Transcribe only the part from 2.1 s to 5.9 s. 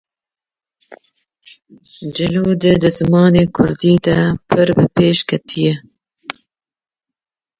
Claude di zimanê Kurdî da pir bi pêş ketîye